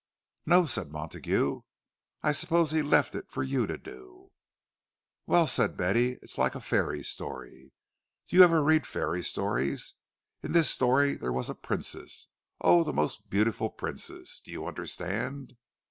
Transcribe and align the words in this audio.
"No," 0.47 0.65
said 0.65 0.89
Montague—"I 0.91 2.31
suppose 2.31 2.71
he 2.71 2.81
left 2.81 3.13
it 3.13 3.29
for 3.29 3.43
you 3.43 3.67
to 3.67 3.77
do." 3.77 4.31
"Well," 5.27 5.45
said 5.45 5.77
Betty, 5.77 6.17
"it's 6.23 6.39
like 6.39 6.55
a 6.55 6.59
fairy 6.59 7.03
story. 7.03 7.71
Do 8.27 8.35
you 8.35 8.43
ever 8.43 8.63
read 8.63 8.87
fairy 8.87 9.21
stories? 9.23 9.93
In 10.41 10.53
this 10.53 10.71
story 10.71 11.13
there 11.13 11.31
was 11.31 11.51
a 11.51 11.53
princess—oh, 11.53 12.83
the 12.83 12.93
most 12.93 13.29
beautiful 13.29 13.69
princess! 13.69 14.41
Do 14.43 14.49
you 14.51 14.65
understand?" 14.65 15.53